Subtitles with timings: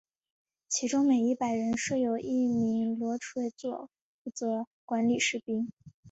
[0.67, 3.87] 其中每一百人设有一名罗苴佐
[4.23, 5.69] 负责管理士兵。